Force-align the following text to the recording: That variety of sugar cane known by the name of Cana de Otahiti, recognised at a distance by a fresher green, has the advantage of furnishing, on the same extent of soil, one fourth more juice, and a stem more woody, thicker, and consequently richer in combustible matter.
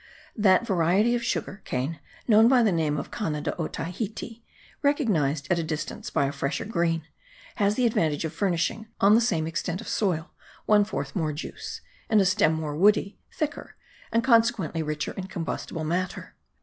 That 0.35 0.65
variety 0.65 1.13
of 1.13 1.23
sugar 1.23 1.61
cane 1.63 1.99
known 2.27 2.47
by 2.47 2.63
the 2.63 2.71
name 2.71 2.97
of 2.97 3.11
Cana 3.11 3.39
de 3.39 3.51
Otahiti, 3.51 4.41
recognised 4.81 5.45
at 5.51 5.59
a 5.59 5.63
distance 5.63 6.09
by 6.09 6.25
a 6.25 6.31
fresher 6.31 6.65
green, 6.65 7.03
has 7.57 7.75
the 7.75 7.85
advantage 7.85 8.25
of 8.25 8.33
furnishing, 8.33 8.87
on 8.99 9.13
the 9.13 9.21
same 9.21 9.45
extent 9.45 9.79
of 9.79 9.87
soil, 9.87 10.31
one 10.65 10.85
fourth 10.85 11.15
more 11.15 11.33
juice, 11.33 11.81
and 12.09 12.19
a 12.19 12.25
stem 12.25 12.53
more 12.55 12.75
woody, 12.75 13.19
thicker, 13.31 13.75
and 14.11 14.23
consequently 14.23 14.81
richer 14.81 15.11
in 15.11 15.27
combustible 15.27 15.83
matter. 15.83 16.33